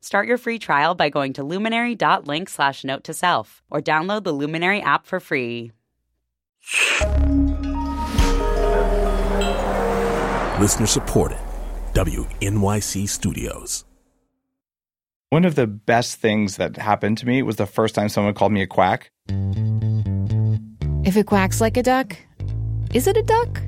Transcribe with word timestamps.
Start 0.00 0.28
your 0.28 0.38
free 0.38 0.58
trial 0.58 0.94
by 0.94 1.08
going 1.08 1.32
to 1.34 1.44
luminary.link 1.44 2.48
slash 2.48 2.84
note 2.84 3.04
to 3.04 3.14
self 3.14 3.62
or 3.70 3.80
download 3.80 4.24
the 4.24 4.32
Luminary 4.32 4.80
app 4.80 5.06
for 5.06 5.20
free. 5.20 5.72
Listener 10.60 10.86
supported. 10.86 11.38
WNYC 11.92 13.08
Studios. 13.08 13.84
One 15.30 15.44
of 15.44 15.54
the 15.54 15.66
best 15.66 16.16
things 16.16 16.56
that 16.56 16.76
happened 16.76 17.18
to 17.18 17.26
me 17.26 17.42
was 17.42 17.56
the 17.56 17.66
first 17.66 17.94
time 17.94 18.08
someone 18.08 18.34
called 18.34 18.52
me 18.52 18.62
a 18.62 18.66
quack. 18.66 19.10
If 21.04 21.16
it 21.16 21.26
quacks 21.26 21.60
like 21.60 21.76
a 21.76 21.82
duck, 21.82 22.16
is 22.94 23.06
it 23.06 23.16
a 23.16 23.22
duck? 23.22 23.60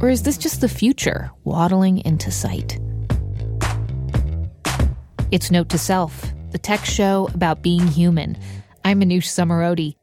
Or 0.00 0.08
is 0.10 0.22
this 0.22 0.36
just 0.38 0.60
the 0.60 0.68
future 0.68 1.30
waddling 1.44 2.04
into 2.04 2.30
sight? 2.30 2.78
It's 5.32 5.50
Note 5.50 5.68
to 5.70 5.78
Self, 5.78 6.24
the 6.52 6.58
tech 6.58 6.84
show 6.84 7.28
about 7.34 7.60
being 7.60 7.84
human. 7.88 8.38
I'm 8.84 9.00
Manoush 9.00 9.26
Zomorodi. 9.26 9.96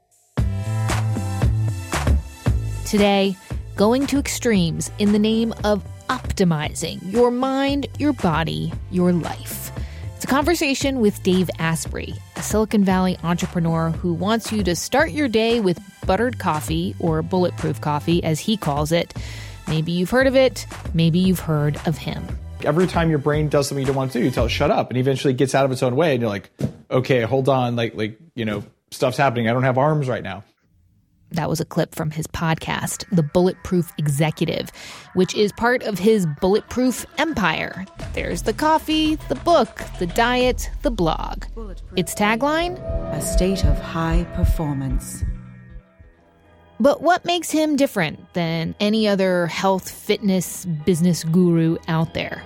Today, 2.85 3.37
going 3.77 4.05
to 4.07 4.19
extremes 4.19 4.91
in 4.99 5.13
the 5.13 5.19
name 5.19 5.53
of 5.63 5.81
optimizing 6.09 6.99
your 7.09 7.31
mind, 7.31 7.87
your 7.99 8.11
body, 8.11 8.73
your 8.91 9.13
life. 9.13 9.71
It's 10.17 10.25
a 10.25 10.27
conversation 10.27 10.99
with 10.99 11.23
Dave 11.23 11.49
Asprey, 11.57 12.15
a 12.35 12.43
Silicon 12.43 12.83
Valley 12.83 13.17
entrepreneur 13.23 13.91
who 13.91 14.13
wants 14.13 14.51
you 14.51 14.61
to 14.65 14.75
start 14.75 15.11
your 15.11 15.29
day 15.29 15.61
with 15.61 15.79
buttered 16.05 16.37
coffee, 16.37 16.97
or 16.99 17.21
bulletproof 17.21 17.79
coffee, 17.79 18.21
as 18.25 18.41
he 18.41 18.57
calls 18.57 18.91
it. 18.91 19.13
Maybe 19.69 19.93
you've 19.93 20.09
heard 20.09 20.27
of 20.27 20.35
it, 20.35 20.67
maybe 20.93 21.19
you've 21.19 21.39
heard 21.39 21.79
of 21.87 21.97
him 21.97 22.27
every 22.65 22.87
time 22.87 23.09
your 23.09 23.19
brain 23.19 23.49
does 23.49 23.67
something 23.67 23.81
you 23.81 23.87
don't 23.87 23.95
want 23.95 24.11
to 24.11 24.19
do, 24.19 24.25
you 24.25 24.31
tell 24.31 24.45
it 24.45 24.49
shut 24.49 24.71
up, 24.71 24.89
and 24.89 24.97
eventually 24.97 25.33
gets 25.33 25.55
out 25.55 25.65
of 25.65 25.71
its 25.71 25.83
own 25.83 25.95
way, 25.95 26.13
and 26.13 26.21
you're 26.21 26.29
like, 26.29 26.51
okay, 26.89 27.21
hold 27.21 27.49
on, 27.49 27.75
like 27.75 27.95
like 27.95 28.17
you 28.35 28.45
know 28.45 28.63
stuff's 28.91 29.17
happening. 29.17 29.49
I 29.49 29.53
don't 29.53 29.63
have 29.63 29.77
arms 29.77 30.07
right 30.07 30.23
now. 30.23 30.43
That 31.31 31.49
was 31.49 31.59
a 31.59 31.65
clip 31.65 31.95
from 31.95 32.11
his 32.11 32.27
podcast, 32.27 33.05
The 33.11 33.23
Bulletproof 33.23 33.91
Executive, 33.97 34.69
which 35.15 35.33
is 35.33 35.51
part 35.51 35.81
of 35.81 35.97
his 35.97 36.27
bulletproof 36.39 37.07
empire. 37.17 37.85
There's 38.13 38.43
the 38.43 38.53
coffee, 38.53 39.15
the 39.29 39.35
book, 39.35 39.81
the 39.97 40.05
diet, 40.05 40.69
the 40.83 40.91
blog. 40.91 41.45
Its 41.95 42.13
tagline? 42.13 42.77
A 43.11 43.19
state 43.19 43.65
of 43.65 43.79
high 43.79 44.25
performance. 44.35 45.23
But 46.79 47.01
what 47.01 47.25
makes 47.25 47.49
him 47.49 47.77
different 47.77 48.33
than 48.33 48.75
any 48.79 49.07
other 49.07 49.47
health, 49.47 49.89
fitness, 49.89 50.65
business 50.85 51.23
guru 51.23 51.77
out 51.87 52.13
there? 52.13 52.43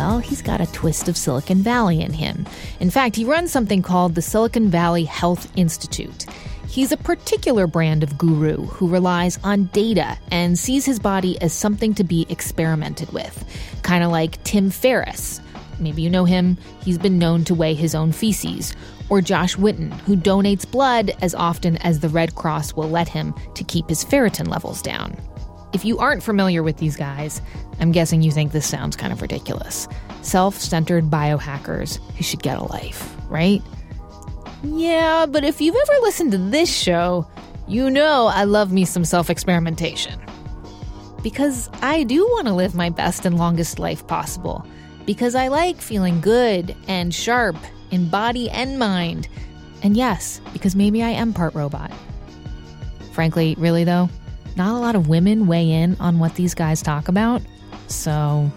Well, 0.00 0.18
he's 0.18 0.40
got 0.40 0.62
a 0.62 0.72
twist 0.72 1.10
of 1.10 1.16
Silicon 1.18 1.58
Valley 1.58 2.00
in 2.00 2.14
him. 2.14 2.46
In 2.80 2.88
fact, 2.88 3.16
he 3.16 3.26
runs 3.26 3.52
something 3.52 3.82
called 3.82 4.14
the 4.14 4.22
Silicon 4.22 4.70
Valley 4.70 5.04
Health 5.04 5.52
Institute. 5.56 6.24
He's 6.66 6.90
a 6.90 6.96
particular 6.96 7.66
brand 7.66 8.02
of 8.02 8.16
guru 8.16 8.64
who 8.64 8.88
relies 8.88 9.38
on 9.44 9.66
data 9.74 10.16
and 10.30 10.58
sees 10.58 10.86
his 10.86 10.98
body 10.98 11.38
as 11.42 11.52
something 11.52 11.92
to 11.96 12.02
be 12.02 12.24
experimented 12.30 13.12
with, 13.12 13.44
kind 13.82 14.02
of 14.02 14.10
like 14.10 14.42
Tim 14.42 14.70
Ferriss. 14.70 15.42
Maybe 15.78 16.00
you 16.00 16.08
know 16.08 16.24
him, 16.24 16.56
he's 16.82 16.96
been 16.96 17.18
known 17.18 17.44
to 17.44 17.54
weigh 17.54 17.74
his 17.74 17.94
own 17.94 18.12
feces. 18.12 18.74
Or 19.10 19.20
Josh 19.20 19.56
Witten, 19.56 19.92
who 20.00 20.16
donates 20.16 20.68
blood 20.68 21.10
as 21.20 21.34
often 21.34 21.76
as 21.76 22.00
the 22.00 22.08
Red 22.08 22.36
Cross 22.36 22.72
will 22.74 22.88
let 22.88 23.10
him 23.10 23.34
to 23.54 23.64
keep 23.64 23.90
his 23.90 24.02
ferritin 24.02 24.48
levels 24.48 24.80
down. 24.80 25.14
If 25.72 25.84
you 25.84 25.98
aren't 25.98 26.22
familiar 26.22 26.62
with 26.62 26.78
these 26.78 26.96
guys, 26.96 27.40
I'm 27.78 27.92
guessing 27.92 28.22
you 28.22 28.32
think 28.32 28.52
this 28.52 28.66
sounds 28.66 28.96
kind 28.96 29.12
of 29.12 29.22
ridiculous. 29.22 29.86
Self 30.22 30.56
centered 30.56 31.04
biohackers 31.04 32.00
who 32.16 32.24
should 32.24 32.42
get 32.42 32.58
a 32.58 32.64
life, 32.64 33.16
right? 33.28 33.62
Yeah, 34.62 35.26
but 35.26 35.44
if 35.44 35.60
you've 35.60 35.76
ever 35.76 36.00
listened 36.02 36.32
to 36.32 36.38
this 36.38 36.74
show, 36.74 37.26
you 37.68 37.88
know 37.88 38.26
I 38.26 38.44
love 38.44 38.72
me 38.72 38.84
some 38.84 39.04
self 39.04 39.30
experimentation. 39.30 40.20
Because 41.22 41.70
I 41.82 42.02
do 42.02 42.26
want 42.26 42.48
to 42.48 42.54
live 42.54 42.74
my 42.74 42.90
best 42.90 43.24
and 43.24 43.38
longest 43.38 43.78
life 43.78 44.06
possible. 44.06 44.66
Because 45.06 45.34
I 45.34 45.48
like 45.48 45.80
feeling 45.80 46.20
good 46.20 46.74
and 46.88 47.14
sharp 47.14 47.56
in 47.90 48.08
body 48.08 48.50
and 48.50 48.78
mind. 48.78 49.28
And 49.82 49.96
yes, 49.96 50.40
because 50.52 50.74
maybe 50.74 51.02
I 51.02 51.10
am 51.10 51.32
part 51.32 51.54
robot. 51.54 51.92
Frankly, 53.12 53.54
really 53.58 53.84
though, 53.84 54.08
not 54.56 54.74
a 54.74 54.78
lot 54.78 54.96
of 54.96 55.08
women 55.08 55.46
weigh 55.46 55.70
in 55.70 55.96
on 56.00 56.18
what 56.18 56.34
these 56.34 56.54
guys 56.54 56.82
talk 56.82 57.08
about. 57.08 57.42
So. 57.88 58.50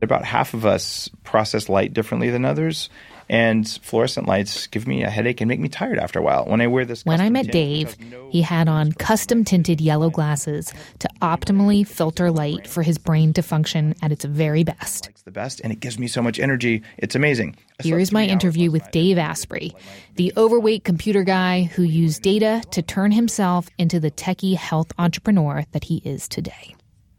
About 0.00 0.24
half 0.24 0.54
of 0.54 0.64
us 0.64 1.08
process 1.24 1.68
light 1.68 1.92
differently 1.92 2.30
than 2.30 2.44
others. 2.44 2.88
And 3.30 3.68
fluorescent 3.82 4.26
lights 4.26 4.66
give 4.68 4.86
me 4.86 5.02
a 5.02 5.10
headache 5.10 5.40
and 5.40 5.48
make 5.48 5.60
me 5.60 5.68
tired 5.68 5.98
after 5.98 6.18
a 6.18 6.22
while. 6.22 6.46
When 6.46 6.60
I 6.60 6.66
wear 6.66 6.84
this, 6.84 7.04
when 7.04 7.20
I 7.20 7.28
met 7.28 7.50
Dave, 7.52 7.98
no 8.00 8.28
he 8.30 8.42
had 8.42 8.68
on 8.68 8.92
custom 8.92 9.44
tinted 9.44 9.80
yellow 9.80 10.10
glasses 10.10 10.72
to 11.00 11.08
optimally 11.20 11.86
filter 11.86 12.30
light 12.30 12.66
for 12.66 12.82
his 12.82 12.98
brain 12.98 13.32
to 13.34 13.42
function 13.42 13.94
at 14.02 14.12
its 14.12 14.24
very 14.24 14.64
best. 14.64 15.08
It's 15.08 15.22
the 15.22 15.30
best, 15.30 15.60
and 15.60 15.72
it 15.72 15.80
gives 15.80 15.98
me 15.98 16.08
so 16.08 16.22
much 16.22 16.38
energy. 16.38 16.82
It's 16.96 17.14
amazing. 17.14 17.56
Here 17.82 17.98
is 17.98 18.12
my 18.12 18.24
interview 18.24 18.70
with 18.70 18.90
Dave 18.90 19.18
Asprey, 19.18 19.74
the 20.16 20.32
overweight 20.36 20.84
computer 20.84 21.22
guy 21.22 21.64
who 21.64 21.82
used 21.82 22.22
data 22.22 22.62
to 22.70 22.82
turn 22.82 23.12
himself 23.12 23.68
into 23.78 24.00
the 24.00 24.10
techie 24.10 24.56
health 24.56 24.90
entrepreneur 24.98 25.64
that 25.72 25.84
he 25.84 25.98
is 26.04 26.28
today. 26.28 26.74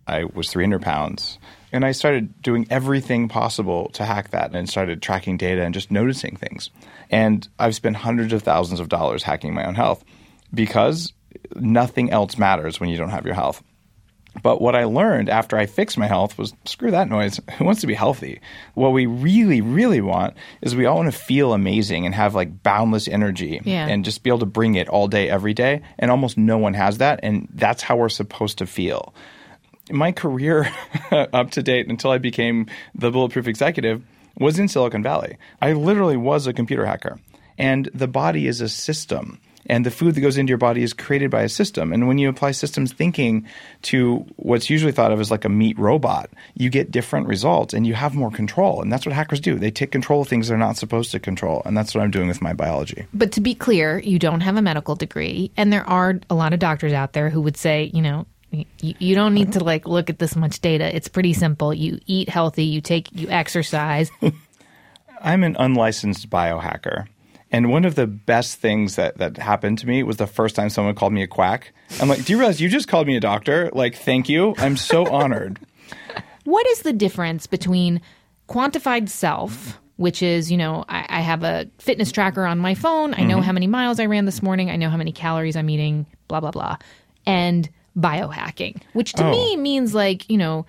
I 0.09 0.25
was 0.25 0.49
300 0.49 0.81
pounds. 0.81 1.39
And 1.71 1.85
I 1.85 1.91
started 1.91 2.41
doing 2.41 2.65
everything 2.69 3.27
possible 3.27 3.89
to 3.89 4.03
hack 4.03 4.31
that 4.31 4.55
and 4.55 4.67
started 4.67 5.01
tracking 5.01 5.37
data 5.37 5.63
and 5.63 5.73
just 5.73 5.91
noticing 5.91 6.35
things. 6.35 6.71
And 7.11 7.47
I've 7.59 7.75
spent 7.75 7.97
hundreds 7.97 8.33
of 8.33 8.41
thousands 8.41 8.79
of 8.79 8.89
dollars 8.89 9.23
hacking 9.23 9.53
my 9.53 9.65
own 9.65 9.75
health 9.75 10.03
because 10.53 11.13
nothing 11.55 12.09
else 12.11 12.37
matters 12.37 12.79
when 12.79 12.89
you 12.89 12.97
don't 12.97 13.09
have 13.09 13.25
your 13.25 13.35
health. 13.35 13.63
But 14.41 14.61
what 14.61 14.75
I 14.75 14.85
learned 14.85 15.29
after 15.29 15.57
I 15.57 15.65
fixed 15.65 15.97
my 15.97 16.07
health 16.07 16.37
was 16.37 16.53
screw 16.65 16.91
that 16.91 17.09
noise. 17.09 17.39
Who 17.57 17.65
wants 17.65 17.81
to 17.81 17.87
be 17.87 17.93
healthy? 17.93 18.41
What 18.73 18.89
we 18.89 19.05
really, 19.05 19.61
really 19.61 20.01
want 20.01 20.35
is 20.61 20.75
we 20.75 20.85
all 20.85 20.97
want 20.97 21.11
to 21.11 21.17
feel 21.17 21.53
amazing 21.53 22.05
and 22.05 22.15
have 22.15 22.35
like 22.35 22.63
boundless 22.63 23.07
energy 23.07 23.59
yeah. 23.63 23.87
and 23.87 24.05
just 24.05 24.23
be 24.23 24.29
able 24.29 24.39
to 24.39 24.45
bring 24.45 24.75
it 24.75 24.87
all 24.87 25.07
day, 25.07 25.29
every 25.29 25.53
day. 25.53 25.81
And 25.97 26.11
almost 26.11 26.37
no 26.37 26.57
one 26.57 26.73
has 26.75 26.99
that. 26.99 27.19
And 27.23 27.47
that's 27.53 27.81
how 27.81 27.97
we're 27.97 28.09
supposed 28.09 28.59
to 28.59 28.65
feel 28.65 29.13
my 29.89 30.11
career 30.11 30.71
up 31.11 31.51
to 31.51 31.63
date 31.63 31.87
until 31.87 32.11
I 32.11 32.17
became 32.17 32.67
the 32.95 33.11
Bulletproof 33.11 33.47
executive 33.47 34.03
was 34.37 34.57
in 34.57 34.67
Silicon 34.67 35.03
Valley. 35.03 35.37
I 35.61 35.73
literally 35.73 36.17
was 36.17 36.47
a 36.47 36.53
computer 36.53 36.85
hacker. 36.85 37.19
And 37.57 37.89
the 37.93 38.07
body 38.07 38.47
is 38.47 38.61
a 38.61 38.69
system. 38.69 39.39
And 39.65 39.85
the 39.85 39.91
food 39.91 40.15
that 40.15 40.21
goes 40.21 40.37
into 40.37 40.49
your 40.49 40.57
body 40.57 40.81
is 40.81 40.93
created 40.93 41.29
by 41.29 41.43
a 41.43 41.49
system. 41.49 41.91
And 41.93 42.07
when 42.07 42.17
you 42.17 42.29
apply 42.29 42.51
systems 42.51 42.93
thinking 42.93 43.45
to 43.83 44.25
what's 44.37 44.69
usually 44.69 44.93
thought 44.93 45.11
of 45.11 45.19
as 45.19 45.29
like 45.29 45.45
a 45.45 45.49
meat 45.49 45.77
robot, 45.77 46.29
you 46.55 46.69
get 46.69 46.89
different 46.89 47.27
results 47.27 47.73
and 47.73 47.85
you 47.85 47.93
have 47.93 48.15
more 48.15 48.31
control. 48.31 48.81
And 48.81 48.91
that's 48.91 49.05
what 49.05 49.13
hackers 49.13 49.41
do. 49.41 49.59
They 49.59 49.69
take 49.69 49.91
control 49.91 50.21
of 50.21 50.27
things 50.27 50.47
they're 50.47 50.57
not 50.57 50.77
supposed 50.77 51.11
to 51.11 51.19
control. 51.19 51.61
And 51.65 51.77
that's 51.77 51.93
what 51.93 52.01
I'm 52.01 52.09
doing 52.09 52.29
with 52.29 52.41
my 52.41 52.53
biology. 52.53 53.05
But 53.13 53.33
to 53.33 53.41
be 53.41 53.53
clear, 53.53 53.99
you 53.99 54.17
don't 54.17 54.41
have 54.41 54.55
a 54.55 54.61
medical 54.61 54.95
degree. 54.95 55.51
And 55.57 55.71
there 55.71 55.87
are 55.87 56.19
a 56.29 56.35
lot 56.35 56.53
of 56.53 56.59
doctors 56.59 56.93
out 56.93 57.13
there 57.13 57.29
who 57.29 57.41
would 57.41 57.57
say, 57.57 57.91
you 57.93 58.01
know, 58.01 58.25
you, 58.51 58.65
you 58.79 59.15
don't 59.15 59.33
need 59.33 59.53
to 59.53 59.63
like 59.63 59.87
look 59.87 60.09
at 60.09 60.19
this 60.19 60.35
much 60.35 60.59
data. 60.59 60.93
It's 60.95 61.07
pretty 61.07 61.33
simple. 61.33 61.73
You 61.73 61.99
eat 62.05 62.29
healthy, 62.29 62.65
you 62.65 62.81
take 62.81 63.09
you 63.13 63.29
exercise. 63.29 64.11
I'm 65.21 65.43
an 65.43 65.55
unlicensed 65.59 66.29
biohacker. 66.29 67.07
And 67.51 67.71
one 67.71 67.83
of 67.83 67.95
the 67.95 68.05
best 68.05 68.59
things 68.59 68.95
that, 68.95 69.17
that 69.17 69.37
happened 69.37 69.79
to 69.79 69.87
me 69.87 70.03
was 70.03 70.17
the 70.17 70.27
first 70.27 70.55
time 70.55 70.69
someone 70.69 70.93
called 70.93 71.13
me 71.13 71.23
a 71.23 71.27
quack. 71.27 71.73
I'm 71.99 72.07
like, 72.07 72.23
do 72.23 72.33
you 72.33 72.37
realize 72.37 72.61
you 72.61 72.69
just 72.69 72.87
called 72.87 73.07
me 73.07 73.15
a 73.17 73.19
doctor? 73.19 73.71
Like, 73.73 73.95
thank 73.95 74.29
you. 74.29 74.53
I'm 74.59 74.77
so 74.77 75.07
honored. 75.11 75.59
What 76.43 76.67
is 76.67 76.83
the 76.83 76.93
difference 76.93 77.47
between 77.47 78.01
quantified 78.47 79.09
self, 79.09 79.79
which 79.95 80.21
is, 80.21 80.51
you 80.51 80.57
know, 80.57 80.85
I, 80.87 81.05
I 81.09 81.21
have 81.21 81.43
a 81.43 81.67
fitness 81.79 82.11
tracker 82.11 82.45
on 82.45 82.59
my 82.59 82.75
phone. 82.75 83.15
I 83.15 83.23
know 83.23 83.37
mm-hmm. 83.37 83.43
how 83.43 83.51
many 83.51 83.67
miles 83.67 83.99
I 83.99 84.05
ran 84.05 84.25
this 84.25 84.43
morning. 84.43 84.69
I 84.69 84.75
know 84.75 84.89
how 84.89 84.97
many 84.97 85.11
calories 85.11 85.55
I'm 85.55 85.69
eating, 85.71 86.05
blah, 86.27 86.39
blah, 86.39 86.51
blah. 86.51 86.77
And 87.25 87.67
biohacking, 87.99 88.81
which 88.93 89.13
to 89.13 89.25
oh. 89.25 89.31
me 89.31 89.57
means 89.57 89.93
like, 89.93 90.29
you 90.29 90.37
know, 90.37 90.65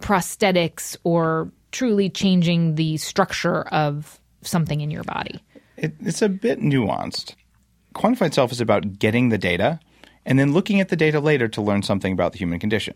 prosthetics 0.00 0.96
or 1.04 1.50
truly 1.72 2.08
changing 2.10 2.74
the 2.74 2.96
structure 2.96 3.62
of 3.68 4.20
something 4.42 4.80
in 4.80 4.90
your 4.90 5.04
body? 5.04 5.42
It, 5.76 5.94
it's 6.00 6.22
a 6.22 6.28
bit 6.28 6.60
nuanced. 6.60 7.34
Quantified 7.94 8.34
self 8.34 8.52
is 8.52 8.60
about 8.60 8.98
getting 8.98 9.30
the 9.30 9.38
data 9.38 9.80
and 10.26 10.38
then 10.38 10.52
looking 10.52 10.80
at 10.80 10.88
the 10.88 10.96
data 10.96 11.20
later 11.20 11.48
to 11.48 11.62
learn 11.62 11.82
something 11.82 12.12
about 12.12 12.32
the 12.32 12.38
human 12.38 12.58
condition. 12.58 12.94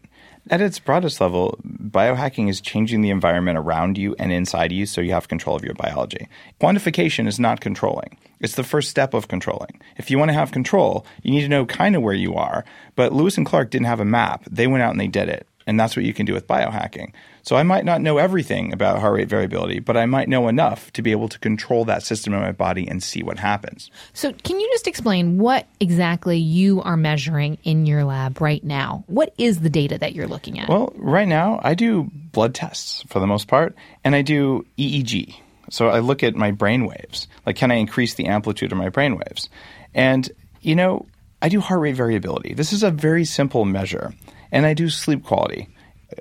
At 0.50 0.60
its 0.60 0.78
broadest 0.78 1.20
level, 1.20 1.58
biohacking 1.64 2.48
is 2.48 2.60
changing 2.60 3.00
the 3.00 3.10
environment 3.10 3.58
around 3.58 3.96
you 3.96 4.14
and 4.18 4.30
inside 4.30 4.72
you 4.72 4.86
so 4.86 5.00
you 5.00 5.12
have 5.12 5.28
control 5.28 5.56
of 5.56 5.64
your 5.64 5.74
biology. 5.74 6.28
Quantification 6.60 7.26
is 7.26 7.40
not 7.40 7.60
controlling. 7.60 8.18
It's 8.40 8.56
the 8.56 8.62
first 8.62 8.90
step 8.90 9.14
of 9.14 9.28
controlling. 9.28 9.80
If 9.96 10.10
you 10.10 10.18
want 10.18 10.28
to 10.28 10.34
have 10.34 10.52
control, 10.52 11.06
you 11.22 11.30
need 11.30 11.42
to 11.42 11.48
know 11.48 11.64
kind 11.64 11.96
of 11.96 12.02
where 12.02 12.14
you 12.14 12.34
are. 12.34 12.64
But 12.94 13.12
Lewis 13.12 13.38
and 13.38 13.46
Clark 13.46 13.70
didn't 13.70 13.86
have 13.86 14.00
a 14.00 14.04
map. 14.04 14.44
They 14.50 14.66
went 14.66 14.82
out 14.82 14.90
and 14.90 15.00
they 15.00 15.08
did 15.08 15.28
it. 15.28 15.48
And 15.66 15.80
that's 15.80 15.96
what 15.96 16.04
you 16.04 16.12
can 16.12 16.26
do 16.26 16.34
with 16.34 16.46
biohacking. 16.46 17.12
So 17.44 17.56
I 17.56 17.62
might 17.62 17.84
not 17.84 18.00
know 18.00 18.16
everything 18.16 18.72
about 18.72 18.98
heart 19.00 19.14
rate 19.14 19.28
variability, 19.28 19.78
but 19.78 19.98
I 19.98 20.06
might 20.06 20.30
know 20.30 20.48
enough 20.48 20.90
to 20.94 21.02
be 21.02 21.12
able 21.12 21.28
to 21.28 21.38
control 21.38 21.84
that 21.84 22.02
system 22.02 22.32
in 22.32 22.40
my 22.40 22.52
body 22.52 22.88
and 22.88 23.02
see 23.02 23.22
what 23.22 23.38
happens. 23.38 23.90
So, 24.14 24.32
can 24.32 24.58
you 24.58 24.68
just 24.72 24.86
explain 24.86 25.36
what 25.38 25.68
exactly 25.78 26.38
you 26.38 26.80
are 26.82 26.96
measuring 26.96 27.58
in 27.62 27.84
your 27.84 28.02
lab 28.04 28.40
right 28.40 28.64
now? 28.64 29.04
What 29.08 29.34
is 29.36 29.60
the 29.60 29.68
data 29.68 29.98
that 29.98 30.14
you're 30.14 30.26
looking 30.26 30.58
at? 30.58 30.70
Well, 30.70 30.94
right 30.96 31.28
now 31.28 31.60
I 31.62 31.74
do 31.74 32.10
blood 32.32 32.54
tests 32.54 33.04
for 33.08 33.20
the 33.20 33.26
most 33.26 33.46
part, 33.46 33.74
and 34.02 34.14
I 34.14 34.22
do 34.22 34.64
EEG. 34.78 35.34
So 35.70 35.88
I 35.88 35.98
look 35.98 36.22
at 36.22 36.34
my 36.34 36.50
brain 36.50 36.86
waves. 36.86 37.28
Like, 37.44 37.56
can 37.56 37.70
I 37.70 37.74
increase 37.74 38.14
the 38.14 38.26
amplitude 38.26 38.72
of 38.72 38.78
my 38.78 38.88
brain 38.88 39.16
waves? 39.16 39.50
And, 39.92 40.30
you 40.62 40.74
know, 40.74 41.06
I 41.42 41.50
do 41.50 41.60
heart 41.60 41.80
rate 41.80 41.94
variability. 41.94 42.54
This 42.54 42.72
is 42.72 42.82
a 42.82 42.90
very 42.90 43.24
simple 43.24 43.64
measure. 43.64 44.14
And 44.50 44.64
I 44.64 44.72
do 44.72 44.88
sleep 44.88 45.24
quality. 45.24 45.68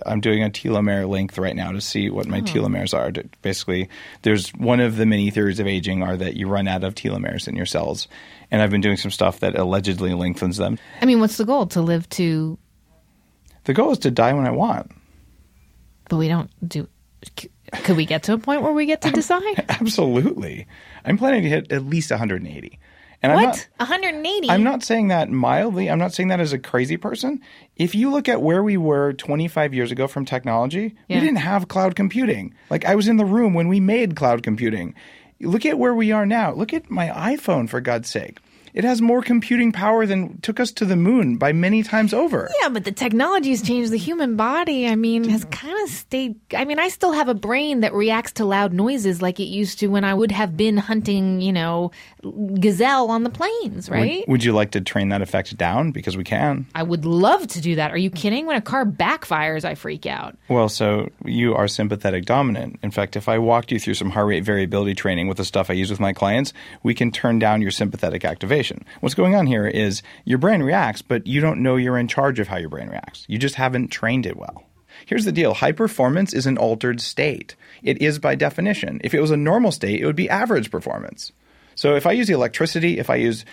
I'm 0.05 0.21
doing 0.21 0.43
a 0.43 0.49
telomere 0.49 1.07
length 1.07 1.37
right 1.37 1.55
now 1.55 1.71
to 1.71 1.81
see 1.81 2.09
what 2.09 2.27
my 2.27 2.39
oh. 2.39 2.41
telomeres 2.41 2.93
are. 2.93 3.11
Basically, 3.41 3.89
there's 4.21 4.49
one 4.51 4.79
of 4.79 4.95
the 4.97 5.05
many 5.05 5.29
theories 5.29 5.59
of 5.59 5.67
aging 5.67 6.03
are 6.03 6.17
that 6.17 6.35
you 6.35 6.47
run 6.47 6.67
out 6.67 6.83
of 6.83 6.95
telomeres 6.95 7.47
in 7.47 7.55
your 7.55 7.65
cells. 7.65 8.07
And 8.51 8.61
I've 8.61 8.69
been 8.69 8.81
doing 8.81 8.97
some 8.97 9.11
stuff 9.11 9.39
that 9.39 9.57
allegedly 9.57 10.13
lengthens 10.13 10.57
them. 10.57 10.77
I 11.01 11.05
mean, 11.05 11.19
what's 11.19 11.37
the 11.37 11.45
goal? 11.45 11.67
To 11.67 11.81
live 11.81 12.09
to, 12.11 12.57
The 13.65 13.73
goal 13.73 13.91
is 13.91 13.99
to 13.99 14.11
die 14.11 14.33
when 14.33 14.45
I 14.45 14.51
want. 14.51 14.91
but 16.09 16.17
we 16.17 16.27
don't 16.27 16.49
do. 16.67 16.87
Could 17.83 17.97
we 17.97 18.05
get 18.05 18.23
to 18.23 18.33
a 18.33 18.37
point 18.37 18.61
where 18.61 18.73
we 18.73 18.85
get 18.85 19.01
to 19.01 19.11
decide? 19.11 19.65
Absolutely. 19.69 20.67
I'm 21.05 21.17
planning 21.17 21.43
to 21.43 21.49
hit 21.49 21.71
at 21.71 21.85
least 21.85 22.11
180. 22.11 22.79
And 23.23 23.31
I'm 23.31 23.37
what? 23.37 23.69
not, 23.79 23.89
180? 23.89 24.49
I'm 24.49 24.63
not 24.63 24.83
saying 24.83 25.07
that 25.07 25.29
mildly. 25.29 25.89
I'm 25.89 25.97
not 25.97 26.13
saying 26.13 26.27
that 26.27 26.41
as 26.41 26.51
a 26.51 26.59
crazy 26.59 26.97
person. 26.97 27.41
If 27.77 27.95
you 27.95 28.11
look 28.11 28.27
at 28.27 28.41
where 28.41 28.61
we 28.61 28.75
were 28.75 29.13
25 29.13 29.73
years 29.73 29.91
ago 29.91 30.07
from 30.07 30.25
technology, 30.25 30.95
Yeah. 31.07 31.17
we 31.19 31.25
didn't 31.25 31.37
have 31.39 31.69
cloud 31.69 31.95
computing. 31.95 32.53
Like 32.69 32.83
I 32.85 32.95
was 32.95 33.07
in 33.07 33.15
the 33.17 33.25
room 33.25 33.53
when 33.53 33.69
we 33.69 33.79
made 33.79 34.15
cloud 34.17 34.43
computing. 34.43 34.93
Look 35.39 35.65
at 35.65 35.79
where 35.79 35.95
we 35.95 36.11
are 36.11 36.25
now. 36.25 36.53
Look 36.53 36.73
at 36.73 36.91
my 36.91 37.07
iPhone 37.07 37.69
for 37.69 37.79
God's 37.81 38.09
sake. 38.09 38.39
It 38.73 38.83
has 38.83 39.01
more 39.01 39.21
computing 39.21 39.71
power 39.71 40.05
than 40.05 40.39
took 40.41 40.59
us 40.59 40.71
to 40.73 40.85
the 40.85 40.95
moon 40.95 41.37
by 41.37 41.53
many 41.53 41.83
times 41.83 42.13
over. 42.13 42.49
Yeah, 42.61 42.69
but 42.69 42.85
the 42.85 42.91
technology 42.91 43.51
has 43.51 43.61
changed 43.61 43.91
the 43.91 43.97
human 43.97 44.35
body. 44.35 44.87
I 44.87 44.95
mean, 44.95 45.29
has 45.29 45.45
kind 45.45 45.77
of 45.83 45.89
stayed. 45.89 46.35
I 46.55 46.65
mean, 46.65 46.79
I 46.79 46.89
still 46.89 47.11
have 47.11 47.27
a 47.27 47.35
brain 47.35 47.81
that 47.81 47.93
reacts 47.93 48.33
to 48.33 48.45
loud 48.45 48.73
noises 48.73 49.21
like 49.21 49.39
it 49.39 49.45
used 49.45 49.79
to 49.79 49.87
when 49.87 50.03
I 50.03 50.13
would 50.13 50.31
have 50.31 50.57
been 50.57 50.77
hunting, 50.77 51.41
you 51.41 51.53
know, 51.53 51.91
gazelle 52.59 53.11
on 53.11 53.23
the 53.23 53.29
plains, 53.29 53.89
right? 53.89 54.23
Would, 54.27 54.31
would 54.31 54.43
you 54.43 54.53
like 54.53 54.71
to 54.71 54.81
train 54.81 55.09
that 55.09 55.21
effect 55.21 55.55
down? 55.55 55.91
Because 55.91 56.17
we 56.17 56.23
can. 56.23 56.65
I 56.73 56.81
would 56.81 57.05
love 57.05 57.45
to 57.47 57.61
do 57.61 57.75
that. 57.75 57.91
Are 57.91 57.97
you 57.97 58.09
kidding? 58.09 58.47
When 58.47 58.55
a 58.55 58.61
car 58.61 58.85
backfires, 58.85 59.65
I 59.65 59.75
freak 59.75 60.05
out. 60.07 60.35
Well, 60.47 60.69
so 60.69 61.09
you 61.25 61.53
are 61.53 61.67
sympathetic 61.67 62.25
dominant. 62.25 62.79
In 62.81 62.89
fact, 62.89 63.15
if 63.15 63.29
I 63.29 63.37
walked 63.37 63.71
you 63.71 63.79
through 63.79 63.95
some 63.95 64.09
heart 64.09 64.27
rate 64.27 64.43
variability 64.43 64.95
training 64.95 65.27
with 65.27 65.37
the 65.37 65.45
stuff 65.45 65.69
I 65.69 65.73
use 65.73 65.91
with 65.91 65.99
my 65.99 66.13
clients, 66.13 66.53
we 66.81 66.95
can 66.95 67.11
turn 67.11 67.37
down 67.37 67.61
your 67.61 67.71
sympathetic 67.71 68.25
activation. 68.25 68.62
What's 68.99 69.15
going 69.15 69.35
on 69.35 69.47
here 69.47 69.67
is 69.67 70.01
your 70.25 70.37
brain 70.37 70.63
reacts, 70.63 71.01
but 71.01 71.27
you 71.27 71.41
don't 71.41 71.61
know 71.61 71.75
you're 71.75 71.97
in 71.97 72.07
charge 72.07 72.39
of 72.39 72.47
how 72.47 72.57
your 72.57 72.69
brain 72.69 72.87
reacts. 72.87 73.25
You 73.27 73.37
just 73.37 73.55
haven't 73.55 73.89
trained 73.89 74.25
it 74.25 74.37
well. 74.37 74.63
Here's 75.05 75.25
the 75.25 75.31
deal 75.31 75.53
high 75.53 75.71
performance 75.71 76.33
is 76.33 76.45
an 76.45 76.57
altered 76.57 77.01
state. 77.01 77.55
It 77.81 78.01
is 78.01 78.19
by 78.19 78.35
definition. 78.35 79.01
If 79.03 79.13
it 79.13 79.21
was 79.21 79.31
a 79.31 79.37
normal 79.37 79.71
state, 79.71 80.01
it 80.01 80.05
would 80.05 80.15
be 80.15 80.29
average 80.29 80.71
performance. 80.71 81.31
So 81.75 81.95
if 81.95 82.05
I 82.05 82.11
use 82.11 82.27
the 82.27 82.33
electricity, 82.33 82.99
if 82.99 83.09
I 83.09 83.15
use 83.15 83.45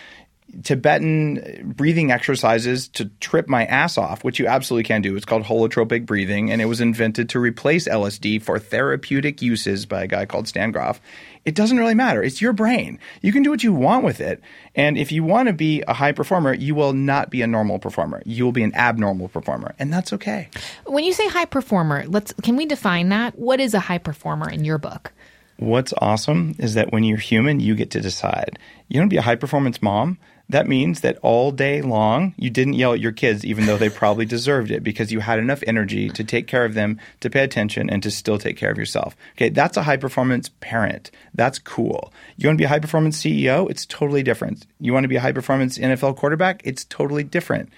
Tibetan 0.62 1.72
breathing 1.76 2.10
exercises 2.10 2.88
to 2.88 3.06
trip 3.20 3.48
my 3.48 3.64
ass 3.66 3.96
off, 3.96 4.24
which 4.24 4.38
you 4.38 4.46
absolutely 4.46 4.84
can 4.84 5.02
do. 5.02 5.16
It's 5.16 5.24
called 5.24 5.44
holotropic 5.44 6.06
breathing, 6.06 6.50
and 6.50 6.60
it 6.60 6.66
was 6.66 6.80
invented 6.80 7.28
to 7.30 7.40
replace 7.40 7.86
LSD 7.88 8.42
for 8.42 8.58
therapeutic 8.58 9.42
uses 9.42 9.86
by 9.86 10.02
a 10.02 10.06
guy 10.06 10.26
called 10.26 10.48
Stan 10.48 10.72
Grof. 10.72 11.00
It 11.44 11.54
doesn't 11.54 11.78
really 11.78 11.94
matter. 11.94 12.22
It's 12.22 12.42
your 12.42 12.52
brain. 12.52 12.98
You 13.22 13.32
can 13.32 13.42
do 13.42 13.50
what 13.50 13.62
you 13.62 13.72
want 13.72 14.04
with 14.04 14.20
it. 14.20 14.42
And 14.74 14.98
if 14.98 15.10
you 15.10 15.24
want 15.24 15.48
to 15.48 15.52
be 15.52 15.82
a 15.88 15.94
high 15.94 16.12
performer, 16.12 16.52
you 16.52 16.74
will 16.74 16.92
not 16.92 17.30
be 17.30 17.42
a 17.42 17.46
normal 17.46 17.78
performer. 17.78 18.22
You 18.26 18.44
will 18.44 18.52
be 18.52 18.62
an 18.62 18.74
abnormal 18.74 19.28
performer, 19.28 19.74
and 19.78 19.92
that's 19.92 20.12
okay. 20.12 20.48
When 20.86 21.04
you 21.04 21.12
say 21.12 21.28
high 21.28 21.46
performer, 21.46 22.04
let's 22.06 22.32
can 22.42 22.56
we 22.56 22.66
define 22.66 23.08
that? 23.10 23.38
What 23.38 23.60
is 23.60 23.74
a 23.74 23.80
high 23.80 23.98
performer 23.98 24.50
in 24.50 24.64
your 24.64 24.78
book? 24.78 25.12
What's 25.60 25.92
awesome 25.98 26.54
is 26.58 26.72
that 26.74 26.90
when 26.90 27.04
you're 27.04 27.18
human, 27.18 27.60
you 27.60 27.74
get 27.74 27.90
to 27.90 28.00
decide. 28.00 28.58
You 28.88 28.98
want 28.98 29.10
to 29.10 29.14
be 29.14 29.18
a 29.18 29.22
high 29.22 29.36
performance 29.36 29.82
mom? 29.82 30.18
That 30.50 30.66
means 30.66 31.02
that 31.02 31.16
all 31.22 31.52
day 31.52 31.80
long, 31.80 32.34
you 32.36 32.50
didn't 32.50 32.72
yell 32.72 32.92
at 32.92 32.98
your 32.98 33.12
kids, 33.12 33.44
even 33.44 33.66
though 33.66 33.76
they 33.76 33.88
probably 33.88 34.26
deserved 34.26 34.72
it, 34.72 34.82
because 34.82 35.12
you 35.12 35.20
had 35.20 35.38
enough 35.38 35.62
energy 35.64 36.08
to 36.10 36.24
take 36.24 36.48
care 36.48 36.64
of 36.64 36.74
them, 36.74 36.98
to 37.20 37.30
pay 37.30 37.44
attention, 37.44 37.88
and 37.88 38.02
to 38.02 38.10
still 38.10 38.36
take 38.36 38.56
care 38.56 38.70
of 38.72 38.76
yourself. 38.76 39.16
Okay, 39.36 39.50
that's 39.50 39.76
a 39.76 39.84
high 39.84 39.96
performance 39.96 40.50
parent. 40.60 41.12
That's 41.34 41.60
cool. 41.60 42.12
You 42.36 42.48
want 42.48 42.58
to 42.58 42.62
be 42.62 42.64
a 42.64 42.68
high 42.68 42.80
performance 42.80 43.22
CEO? 43.22 43.70
It's 43.70 43.86
totally 43.86 44.24
different. 44.24 44.66
You 44.80 44.92
want 44.92 45.04
to 45.04 45.08
be 45.08 45.16
a 45.16 45.20
high 45.20 45.32
performance 45.32 45.78
NFL 45.78 46.16
quarterback? 46.16 46.62
It's 46.64 46.84
totally 46.84 47.22
different. 47.22 47.68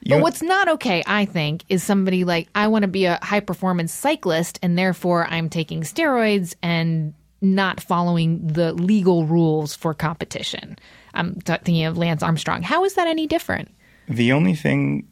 You 0.00 0.16
But 0.16 0.22
what's 0.22 0.42
not 0.42 0.68
okay, 0.68 1.02
I 1.06 1.24
think, 1.24 1.64
is 1.68 1.82
somebody 1.82 2.22
like, 2.22 2.48
I 2.54 2.68
want 2.68 2.82
to 2.82 2.88
be 2.88 3.06
a 3.06 3.18
high 3.22 3.40
performance 3.40 3.92
cyclist 3.92 4.60
and 4.62 4.78
therefore 4.78 5.26
I'm 5.26 5.48
taking 5.48 5.80
steroids 5.80 6.54
and 6.62 7.14
not 7.44 7.80
following 7.80 8.46
the 8.46 8.72
legal 8.72 9.26
rules 9.26 9.74
for 9.74 9.94
competition. 9.94 10.78
I'm 11.12 11.34
thinking 11.34 11.84
of 11.84 11.98
Lance 11.98 12.22
Armstrong. 12.22 12.62
How 12.62 12.84
is 12.84 12.94
that 12.94 13.06
any 13.06 13.26
different? 13.26 13.70
The 14.08 14.32
only 14.32 14.54
thing 14.54 15.08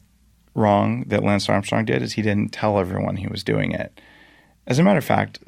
wrong 0.55 1.03
that 1.07 1.23
Lance 1.23 1.49
Armstrong 1.49 1.85
did 1.85 2.01
is 2.01 2.13
he 2.13 2.21
didn't 2.21 2.51
tell 2.51 2.79
everyone 2.79 3.15
he 3.15 3.27
was 3.27 3.43
doing 3.43 3.71
it. 3.71 3.99
As 4.67 4.79
a 4.79 4.83
matter 4.83 4.99
of 4.99 5.05
fact, 5.05 5.39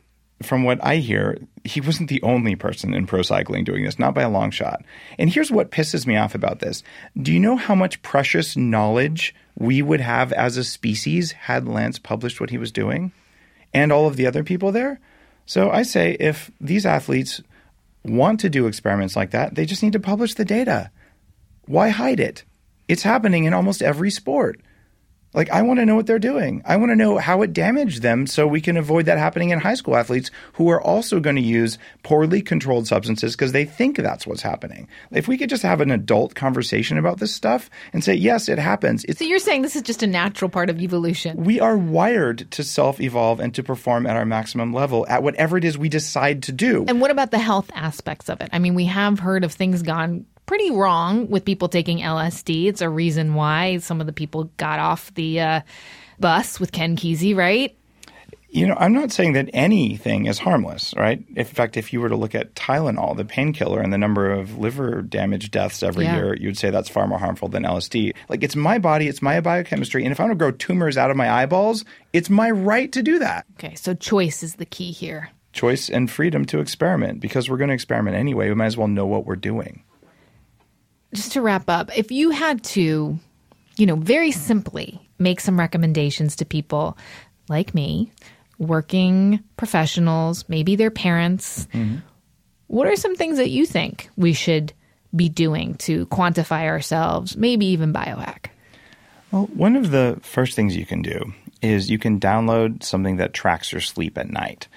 from 0.43 0.63
what 0.63 0.83
I 0.83 0.97
hear, 0.97 1.37
he 1.63 1.79
wasn't 1.79 2.09
the 2.09 2.21
only 2.21 2.55
person 2.55 2.93
in 2.93 3.07
pro 3.07 3.21
cycling 3.21 3.63
doing 3.63 3.83
this, 3.83 3.99
not 3.99 4.13
by 4.13 4.23
a 4.23 4.29
long 4.29 4.51
shot. 4.51 4.83
And 5.17 5.29
here's 5.29 5.51
what 5.51 5.71
pisses 5.71 6.05
me 6.05 6.17
off 6.17 6.35
about 6.35 6.59
this. 6.59 6.83
Do 7.21 7.31
you 7.31 7.39
know 7.39 7.55
how 7.55 7.75
much 7.75 8.01
precious 8.01 8.57
knowledge 8.57 9.33
we 9.57 9.81
would 9.81 10.01
have 10.01 10.33
as 10.33 10.57
a 10.57 10.63
species 10.63 11.31
had 11.31 11.67
Lance 11.67 11.99
published 11.99 12.41
what 12.41 12.49
he 12.49 12.57
was 12.57 12.71
doing? 12.71 13.13
And 13.73 13.91
all 13.91 14.07
of 14.07 14.17
the 14.17 14.27
other 14.27 14.43
people 14.43 14.71
there? 14.71 14.99
So 15.45 15.69
I 15.69 15.83
say 15.83 16.17
if 16.19 16.51
these 16.59 16.85
athletes 16.85 17.41
want 18.03 18.39
to 18.41 18.49
do 18.49 18.67
experiments 18.67 19.15
like 19.15 19.31
that, 19.31 19.55
they 19.55 19.65
just 19.65 19.83
need 19.83 19.93
to 19.93 19.99
publish 19.99 20.33
the 20.33 20.45
data. 20.45 20.91
Why 21.65 21.89
hide 21.89 22.19
it? 22.19 22.43
It's 22.87 23.03
happening 23.03 23.45
in 23.45 23.53
almost 23.53 23.81
every 23.81 24.11
sport. 24.11 24.61
Like, 25.35 25.51
I 25.51 25.61
want 25.61 25.79
to 25.79 25.85
know 25.85 25.95
what 25.95 26.07
they're 26.07 26.17
doing. 26.17 26.63
I 26.65 26.77
want 26.77 26.91
to 26.91 26.95
know 26.95 27.17
how 27.17 27.41
it 27.41 27.53
damaged 27.53 28.01
them 28.01 28.25
so 28.25 28.47
we 28.47 28.61
can 28.61 28.77
avoid 28.77 29.05
that 29.05 29.17
happening 29.17 29.49
in 29.49 29.59
high 29.59 29.73
school 29.75 29.95
athletes 29.95 30.31
who 30.53 30.69
are 30.69 30.81
also 30.81 31.19
going 31.19 31.35
to 31.35 31.41
use 31.41 31.77
poorly 32.03 32.41
controlled 32.41 32.87
substances 32.87 33.35
because 33.35 33.51
they 33.51 33.65
think 33.65 33.97
that's 33.97 34.25
what's 34.25 34.41
happening. 34.41 34.87
If 35.11 35.27
we 35.27 35.37
could 35.37 35.49
just 35.49 35.63
have 35.63 35.81
an 35.81 35.91
adult 35.91 36.35
conversation 36.35 36.97
about 36.97 37.19
this 37.19 37.35
stuff 37.35 37.69
and 37.93 38.03
say, 38.03 38.13
yes, 38.15 38.47
it 38.49 38.57
happens. 38.57 39.03
It's, 39.03 39.19
So 39.19 39.25
you're 39.25 39.39
saying 39.39 39.61
this 39.61 39.75
is 39.75 39.81
just 39.81 40.01
a 40.01 40.07
natural 40.07 40.49
part 40.49 40.69
of 40.69 40.79
evolution. 40.81 41.43
we 41.43 41.59
are 41.59 41.77
wired 41.77 42.49
to 42.51 42.63
self 42.63 43.01
evolve 43.01 43.39
and 43.41 43.53
to 43.55 43.63
perform 43.63 44.07
at 44.07 44.15
our 44.15 44.25
maximum 44.25 44.71
level 44.73 45.05
at 45.09 45.21
whatever 45.21 45.57
it 45.57 45.65
is 45.65 45.77
we 45.77 45.89
decide 45.89 46.43
to 46.43 46.51
do. 46.53 46.85
And 46.87 47.01
what 47.01 47.11
about 47.11 47.31
the 47.31 47.39
health 47.39 47.69
aspects 47.73 48.29
of 48.29 48.39
it? 48.39 48.49
I 48.53 48.59
mean, 48.59 48.73
we 48.73 48.85
have 48.85 49.19
heard 49.19 49.43
of 49.43 49.51
things 49.51 49.81
gone 49.81 50.25
pretty 50.45 50.71
wrong 50.71 51.29
with 51.29 51.45
people 51.45 51.67
taking 51.69 51.99
LSD. 51.99 52.65
It's 52.67 52.81
a 52.81 52.89
reason 52.89 53.33
why 53.35 53.77
some 53.77 53.99
of 54.01 54.07
the 54.07 54.13
people 54.13 54.45
got 54.57 54.79
off 54.79 55.13
the 55.15 55.39
uh, 55.41 55.61
bus 56.19 56.59
with 56.59 56.71
Ken 56.71 56.95
Kesey, 56.95 57.35
right? 57.35 57.75
You 58.49 58.65
know, 58.67 58.75
I'm 58.79 58.93
not 58.93 59.11
saying 59.11 59.33
that 59.33 59.49
anything 59.53 60.27
is 60.27 60.39
harmless, 60.39 60.93
right? 60.95 61.21
In 61.35 61.43
fact, 61.43 61.75
if 61.75 61.91
you 61.91 61.99
were 61.99 62.07
to 62.07 62.15
look 62.15 62.33
at 62.33 62.55
Tylenol, 62.55 63.17
the 63.17 63.25
painkiller, 63.25 63.81
and 63.81 63.91
the 63.91 63.97
number 63.97 64.31
of 64.31 64.57
liver 64.57 65.01
damage 65.01 65.51
deaths 65.51 65.83
every 65.83 66.05
Yeah. 66.05 66.15
year, 66.15 66.37
you'd 66.37 66.57
say 66.57 66.69
that's 66.69 66.87
far 66.87 67.05
more 67.05 67.19
harmful 67.19 67.49
than 67.49 67.63
LSD. 67.65 68.13
Like, 68.29 68.43
it's 68.43 68.55
my 68.55 68.77
body, 68.77 69.09
it's 69.09 69.21
my 69.21 69.41
biochemistry, 69.41 70.03
and 70.05 70.13
if 70.13 70.21
I 70.21 70.23
want 70.23 70.31
to 70.31 70.37
grow 70.37 70.51
tumors 70.51 70.95
out 70.97 71.11
of 71.11 71.17
my 71.17 71.29
eyeballs, 71.29 71.83
it's 72.13 72.29
my 72.29 72.49
right 72.49 72.89
to 72.93 73.03
do 73.03 73.19
that. 73.19 73.45
Okay, 73.59 73.75
so 73.75 73.93
choice 73.93 74.41
is 74.41 74.55
the 74.55 74.65
key 74.65 74.91
here. 74.91 75.31
Choice 75.51 75.89
and 75.89 76.09
freedom 76.09 76.45
to 76.45 76.59
experiment 76.59 77.19
because 77.19 77.49
we're 77.49 77.57
going 77.57 77.69
to 77.69 77.73
experiment 77.73 78.15
anyway. 78.15 78.47
We 78.47 78.55
might 78.55 78.67
as 78.67 78.77
well 78.77 78.87
know 78.87 79.05
what 79.05 79.25
we're 79.25 79.35
doing. 79.35 79.83
Just 81.15 81.33
to 81.33 81.41
wrap 81.41 81.69
up, 81.69 81.97
if 81.97 82.11
you 82.11 82.29
had 82.29 82.63
to, 82.65 83.19
you 83.77 83.85
know, 83.85 83.95
very 83.95 84.31
simply 84.31 84.99
make 85.17 85.39
some 85.39 85.57
recommendations 85.57 86.35
to 86.37 86.45
people 86.45 86.97
like 87.47 87.73
me 87.73 88.11
working 88.57 89.43
professionals, 89.57 90.47
maybe 90.47 90.75
their 90.75 90.91
parents. 90.91 91.67
Mm-hmm. 91.73 91.97
What 92.67 92.87
are 92.87 92.95
some 92.95 93.15
things 93.15 93.37
that 93.37 93.49
you 93.49 93.65
think 93.65 94.09
we 94.17 94.33
should 94.33 94.73
be 95.15 95.29
doing 95.29 95.75
to 95.75 96.05
quantify 96.07 96.65
ourselves, 96.65 97.37
maybe 97.37 97.67
even 97.67 97.93
biohack? 97.93 98.47
Well, 99.31 99.47
one 99.53 99.75
of 99.75 99.91
the 99.91 100.19
first 100.21 100.55
things 100.55 100.75
you 100.75 100.85
can 100.85 101.01
do 101.01 101.33
is 101.61 101.89
you 101.89 101.99
can 101.99 102.19
download 102.19 102.83
something 102.83 103.17
that 103.17 103.33
tracks 103.33 103.71
your 103.71 103.81
sleep 103.81 104.17
at 104.17 104.29
night, 104.29 104.67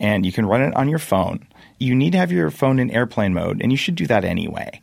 and 0.00 0.24
you 0.24 0.32
can 0.32 0.46
run 0.46 0.62
it 0.62 0.74
on 0.74 0.88
your 0.88 0.98
phone. 0.98 1.46
You 1.78 1.94
need 1.94 2.12
to 2.12 2.18
have 2.18 2.32
your 2.32 2.50
phone 2.50 2.78
in 2.78 2.90
airplane 2.90 3.34
mode, 3.34 3.60
and 3.60 3.72
you 3.72 3.76
should 3.76 3.94
do 3.94 4.06
that 4.06 4.24
anyway. 4.24 4.80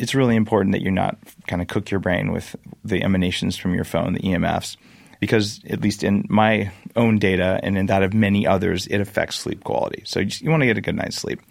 It's 0.00 0.14
really 0.14 0.34
important 0.34 0.72
that 0.72 0.80
you're 0.80 0.92
not 0.92 1.18
kind 1.46 1.60
of 1.60 1.68
cook 1.68 1.90
your 1.90 2.00
brain 2.00 2.32
with 2.32 2.56
the 2.84 3.02
emanations 3.02 3.56
from 3.58 3.74
your 3.74 3.84
phone, 3.84 4.14
the 4.14 4.20
EMFs, 4.20 4.78
because 5.20 5.60
at 5.68 5.82
least 5.82 6.02
in 6.02 6.24
my 6.30 6.72
own 6.96 7.18
data 7.18 7.60
and 7.62 7.76
in 7.76 7.86
that 7.86 8.02
of 8.02 8.14
many 8.14 8.46
others, 8.46 8.86
it 8.86 8.98
affects 8.98 9.36
sleep 9.36 9.62
quality. 9.62 10.02
So 10.06 10.20
you, 10.20 10.26
just, 10.26 10.40
you 10.40 10.50
want 10.50 10.62
to 10.62 10.66
get 10.66 10.78
a 10.78 10.80
good 10.80 10.96
night's 10.96 11.16
sleep. 11.16 11.42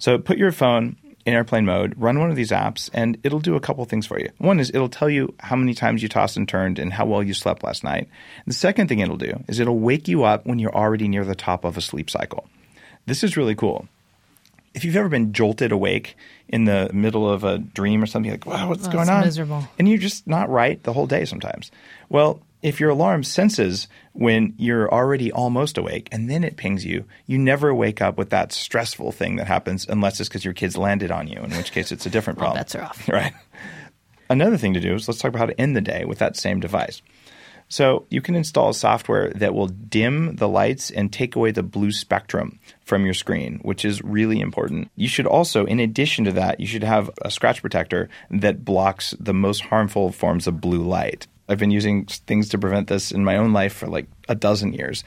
So 0.00 0.18
put 0.18 0.36
your 0.36 0.50
phone 0.50 0.96
in 1.24 1.34
airplane 1.34 1.64
mode, 1.64 1.94
run 1.96 2.18
one 2.18 2.28
of 2.28 2.34
these 2.34 2.50
apps, 2.50 2.90
and 2.92 3.16
it'll 3.22 3.38
do 3.38 3.54
a 3.54 3.60
couple 3.60 3.84
things 3.84 4.04
for 4.04 4.18
you. 4.18 4.28
One 4.38 4.58
is 4.58 4.70
it'll 4.70 4.88
tell 4.88 5.08
you 5.08 5.32
how 5.38 5.54
many 5.54 5.72
times 5.72 6.02
you 6.02 6.08
tossed 6.08 6.36
and 6.36 6.48
turned 6.48 6.80
and 6.80 6.92
how 6.92 7.06
well 7.06 7.22
you 7.22 7.34
slept 7.34 7.62
last 7.62 7.84
night. 7.84 8.08
The 8.48 8.52
second 8.52 8.88
thing 8.88 8.98
it'll 8.98 9.16
do 9.16 9.44
is 9.46 9.60
it'll 9.60 9.78
wake 9.78 10.08
you 10.08 10.24
up 10.24 10.44
when 10.44 10.58
you're 10.58 10.74
already 10.74 11.06
near 11.06 11.24
the 11.24 11.36
top 11.36 11.64
of 11.64 11.76
a 11.76 11.80
sleep 11.80 12.10
cycle. 12.10 12.48
This 13.06 13.22
is 13.22 13.36
really 13.36 13.54
cool. 13.54 13.86
If 14.74 14.84
you've 14.84 14.96
ever 14.96 15.08
been 15.08 15.32
jolted 15.32 15.70
awake 15.72 16.16
in 16.48 16.64
the 16.64 16.90
middle 16.92 17.28
of 17.28 17.44
a 17.44 17.58
dream 17.58 18.02
or 18.02 18.06
something, 18.06 18.30
like, 18.30 18.46
wow, 18.46 18.68
what's 18.68 18.88
Oh, 18.88 18.92
going 18.92 19.08
on? 19.08 19.22
miserable. 19.24 19.68
And 19.78 19.88
you're 19.88 19.98
just 19.98 20.26
not 20.26 20.48
right 20.48 20.82
the 20.82 20.92
whole 20.92 21.06
day 21.06 21.24
sometimes. 21.24 21.70
Well, 22.08 22.40
if 22.62 22.78
your 22.80 22.90
alarm 22.90 23.24
senses 23.24 23.88
when 24.12 24.54
you're 24.56 24.88
already 24.92 25.32
almost 25.32 25.76
awake 25.76 26.08
and 26.12 26.30
then 26.30 26.44
it 26.44 26.56
pings 26.56 26.84
you, 26.86 27.04
you 27.26 27.36
never 27.36 27.74
wake 27.74 28.00
up 28.00 28.16
with 28.16 28.30
that 28.30 28.52
stressful 28.52 29.12
thing 29.12 29.36
that 29.36 29.46
happens 29.48 29.86
unless 29.88 30.20
it's 30.20 30.28
because 30.28 30.44
your 30.44 30.54
kids 30.54 30.76
landed 30.76 31.10
on 31.10 31.26
you, 31.26 31.38
in 31.42 31.50
which 31.56 31.72
case 31.72 31.90
it's 31.92 32.06
a 32.06 32.10
different 32.10 32.38
problem. 32.38 32.58
bets 32.58 32.74
are 32.76 32.82
off. 32.82 33.08
Right. 33.08 33.32
Another 34.30 34.56
thing 34.56 34.74
to 34.74 34.80
do 34.80 34.94
is 34.94 35.08
let's 35.08 35.20
talk 35.20 35.30
about 35.30 35.38
how 35.40 35.46
to 35.46 35.60
end 35.60 35.76
the 35.76 35.80
day 35.80 36.04
with 36.04 36.18
that 36.20 36.36
same 36.36 36.60
device. 36.60 37.02
So 37.72 38.04
you 38.10 38.20
can 38.20 38.34
install 38.34 38.74
software 38.74 39.30
that 39.30 39.54
will 39.54 39.68
dim 39.68 40.36
the 40.36 40.46
lights 40.46 40.90
and 40.90 41.10
take 41.10 41.36
away 41.36 41.52
the 41.52 41.62
blue 41.62 41.90
spectrum 41.90 42.60
from 42.84 43.06
your 43.06 43.14
screen, 43.14 43.60
which 43.62 43.86
is 43.86 44.02
really 44.02 44.40
important. 44.42 44.90
You 44.94 45.08
should 45.08 45.26
also, 45.26 45.64
in 45.64 45.80
addition 45.80 46.26
to 46.26 46.32
that, 46.32 46.60
you 46.60 46.66
should 46.66 46.82
have 46.82 47.08
a 47.22 47.30
scratch 47.30 47.62
protector 47.62 48.10
that 48.30 48.62
blocks 48.62 49.14
the 49.18 49.32
most 49.32 49.62
harmful 49.62 50.12
forms 50.12 50.46
of 50.46 50.60
blue 50.60 50.82
light. 50.82 51.26
I've 51.48 51.58
been 51.58 51.70
using 51.70 52.04
things 52.04 52.50
to 52.50 52.58
prevent 52.58 52.88
this 52.88 53.10
in 53.10 53.24
my 53.24 53.38
own 53.38 53.54
life 53.54 53.72
for 53.72 53.86
like 53.86 54.06
a 54.28 54.34
dozen 54.34 54.74
years. 54.74 55.02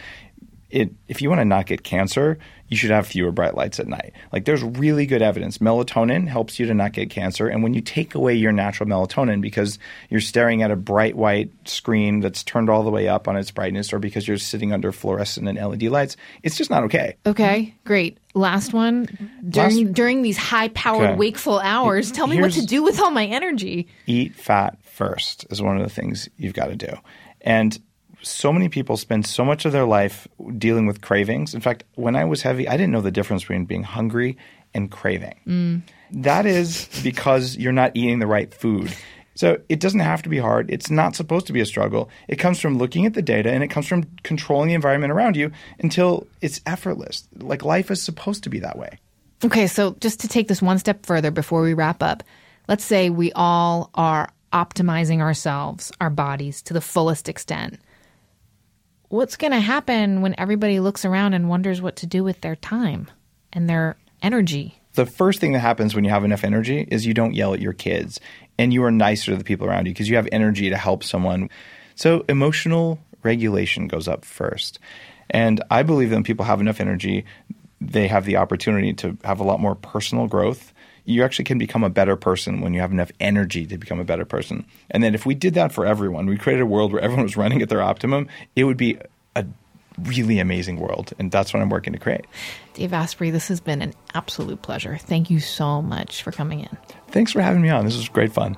It, 0.76 0.92
if 1.08 1.22
you 1.22 1.30
want 1.30 1.40
to 1.40 1.46
not 1.46 1.68
get 1.68 1.84
cancer, 1.86 2.38
you 2.68 2.76
should 2.76 2.90
have 2.92 3.08
fewer 3.08 3.32
bright 3.32 3.56
lights 3.56 3.80
at 3.80 3.88
night. 3.88 4.12
Like 4.34 4.44
there's 4.44 4.62
really 4.62 5.06
good 5.06 5.22
evidence. 5.22 5.60
Melatonin 5.60 6.28
helps 6.28 6.60
you 6.60 6.66
to 6.66 6.74
not 6.74 6.92
get 6.92 7.10
cancer. 7.10 7.48
And 7.48 7.64
when 7.64 7.74
you 7.74 7.80
take 7.80 8.14
away 8.14 8.34
your 8.34 8.52
natural 8.52 8.90
melatonin 8.90 9.40
because 9.40 9.80
you're 10.10 10.20
staring 10.20 10.64
at 10.64 10.72
a 10.72 10.76
bright 10.76 11.16
white 11.16 11.50
screen 11.64 12.20
that's 12.20 12.44
turned 12.44 12.70
all 12.70 12.84
the 12.84 12.92
way 12.92 13.08
up 13.08 13.30
on 13.30 13.38
its 13.38 13.52
brightness 13.52 13.94
or 13.94 14.00
because 14.00 14.28
you're 14.28 14.38
sitting 14.38 14.74
under 14.74 14.92
fluorescent 14.92 15.48
and 15.48 15.58
LED 15.58 15.84
lights, 15.84 16.18
it's 16.44 16.58
just 16.58 16.70
not 16.70 16.84
okay. 16.84 17.16
Okay, 17.26 17.74
great. 17.86 18.18
Last 18.34 18.74
one. 18.74 19.06
During 19.48 19.86
Last- 19.86 19.94
during 19.94 20.24
these 20.24 20.38
high 20.38 20.68
powered 20.70 21.12
Okay. 21.12 21.16
wakeful 21.16 21.60
hours, 21.60 22.12
tell 22.12 22.28
me 22.28 22.42
what 22.42 22.52
to 22.52 22.66
do 22.66 22.84
with 22.84 23.00
all 23.00 23.12
my 23.12 23.26
energy. 23.28 23.88
eat 24.08 24.36
fat 24.36 24.78
first 24.84 25.46
is 25.50 25.62
one 25.62 25.78
of 25.78 25.84
the 25.84 25.90
things 25.94 26.28
you've 26.36 26.54
got 26.54 26.66
to 26.68 26.76
do. 26.76 26.98
And 27.40 27.80
so 28.26 28.52
many 28.52 28.70
people 28.70 28.98
spend 28.98 29.26
so 29.26 29.46
much 29.46 29.66
of 29.66 29.72
their 29.72 29.86
life 29.86 30.28
dealing 30.58 30.88
with 30.88 31.02
cravings. 31.02 31.54
In 31.54 31.62
fact, 31.62 31.84
when 31.96 32.16
I 32.16 32.26
was 32.26 32.42
heavy, 32.42 32.68
I 32.68 32.78
didn't 32.78 32.92
know 32.92 33.02
the 33.02 33.12
difference 33.12 33.44
between 33.44 33.66
being 33.66 33.84
hungry 33.84 34.38
and 34.74 34.92
craving. 34.92 35.40
Mm. 35.48 35.82
That 36.12 36.46
is 36.46 36.88
because 37.04 37.56
you're 37.58 37.72
not 37.72 37.92
eating 37.94 38.20
the 38.20 38.28
right 38.28 38.54
food. 38.54 38.94
So 39.36 39.60
it 39.68 39.80
doesn't 39.80 40.00
have 40.00 40.22
to 40.24 40.30
be 40.30 40.38
hard. 40.38 40.72
It's 40.72 40.90
not 40.90 41.16
supposed 41.16 41.48
to 41.48 41.54
be 41.54 41.60
a 41.60 41.66
struggle. 41.66 42.10
It 42.28 42.38
comes 42.38 42.60
from 42.60 42.78
looking 42.78 43.06
at 43.06 43.14
the 43.14 43.22
data 43.22 43.52
and 43.52 43.64
it 43.64 43.68
comes 43.68 43.86
from 43.86 44.04
controlling 44.24 44.70
the 44.70 44.74
environment 44.74 45.12
around 45.12 45.36
you 45.36 45.52
until 45.80 46.26
it's 46.42 46.62
effortless. 46.66 47.28
Like 47.38 47.64
life 47.64 47.92
is 47.92 48.02
supposed 48.02 48.44
to 48.44 48.50
be 48.50 48.60
that 48.60 48.78
way. 48.78 48.98
Okay, 49.44 49.68
so 49.68 49.96
just 50.00 50.22
to 50.22 50.28
take 50.28 50.48
this 50.48 50.62
one 50.62 50.80
step 50.80 51.06
further 51.06 51.32
before 51.32 51.62
we 51.62 51.74
wrap 51.74 52.02
up, 52.02 52.24
let's 52.70 52.86
say 52.86 53.10
we 53.10 53.34
all 53.34 53.90
are 53.94 54.30
optimizing 54.54 55.20
ourselves, 55.20 55.92
our 56.00 56.10
bodies 56.10 56.62
to 56.64 56.74
the 56.74 56.82
fullest 56.82 57.28
extent. 57.28 57.78
What's 59.16 59.38
going 59.38 59.52
to 59.52 59.62
happen 59.62 60.22
when 60.22 60.36
everybody 60.38 60.82
looks 60.82 61.06
around 61.06 61.34
and 61.34 61.48
wonders 61.48 61.82
what 61.82 61.96
to 61.98 62.06
do 62.06 62.22
with 62.22 62.42
their 62.42 62.58
time 62.58 63.10
and 63.54 63.70
their 63.70 63.96
energy? 64.22 64.82
the 64.96 65.06
first 65.06 65.40
thing 65.40 65.52
that 65.52 65.60
happens 65.60 65.94
when 65.94 66.04
you 66.04 66.10
have 66.10 66.24
enough 66.24 66.44
energy 66.44 66.88
is 66.90 67.06
you 67.06 67.14
don't 67.14 67.34
yell 67.34 67.54
at 67.54 67.60
your 67.60 67.74
kids 67.74 68.20
and 68.58 68.74
you 68.74 68.84
are 68.84 68.92
nicer 68.92 69.32
to 69.32 69.38
the 69.38 69.44
people 69.44 69.68
around 69.68 69.86
you 69.86 69.94
because 69.94 70.10
you 70.10 70.16
have 70.16 70.28
energy 70.32 70.70
to 70.70 70.78
help 70.78 71.04
someone. 71.04 71.50
So 71.96 72.26
emotional 72.28 73.00
regulation 73.22 73.88
goes 73.88 74.08
up 74.08 74.26
first. 74.26 74.80
And 75.30 75.62
I 75.70 75.84
believe 75.84 76.10
that 76.10 76.16
when 76.16 76.24
people 76.24 76.46
have 76.46 76.62
enough 76.62 76.80
energy, 76.80 77.26
they 77.82 78.08
have 78.08 78.26
the 78.26 78.38
opportunity 78.38 78.94
to 78.94 79.18
have 79.24 79.40
a 79.40 79.44
lot 79.44 79.60
more 79.60 79.76
personal 79.76 80.28
growth. 80.28 80.74
You 81.06 81.24
actually 81.24 81.46
can 81.46 81.58
become 81.58 81.84
a 81.84 81.90
better 81.90 82.16
person 82.16 82.62
when 82.62 82.74
you 82.74 82.82
have 82.82 82.92
enough 82.92 83.12
energy 83.20 83.66
to 83.68 83.78
become 83.78 84.00
a 84.00 84.04
better 84.04 84.26
person. 84.26 84.66
And 84.92 85.04
then 85.04 85.14
if 85.16 85.26
we 85.26 85.36
did 85.36 85.54
that 85.54 85.72
for 85.72 85.86
everyone, 85.86 86.26
we 86.26 86.38
created 86.38 86.62
a 86.64 86.66
world 86.66 86.92
where 86.92 87.02
everyone 87.02 87.24
was 87.24 87.38
running 87.44 87.62
at 87.62 87.70
their 87.70 87.82
optimum, 87.82 88.28
it 88.56 88.64
would 88.64 88.78
be 88.78 88.98
a 89.36 89.46
really 90.02 90.40
amazing 90.40 90.78
world. 90.80 91.14
And 91.20 91.32
that's 91.32 91.54
what 91.54 91.62
I'm 91.62 91.70
working 91.70 91.94
to 91.94 92.00
create. 92.00 92.26
Dave 92.74 92.94
Asprey, 92.94 93.30
this 93.32 93.48
has 93.48 93.60
been 93.60 93.82
an 93.82 93.94
absolute 94.14 94.62
pleasure. 94.62 94.98
Thank 94.98 95.30
you 95.30 95.40
so 95.40 95.82
much 95.82 96.24
for 96.24 96.32
coming 96.32 96.62
in. 96.62 96.78
Thanks 97.10 97.32
for 97.32 97.42
having 97.42 97.62
me 97.62 97.70
on. 97.70 97.86
This 97.86 97.98
was 97.98 98.10
great 98.10 98.34
fun. 98.34 98.58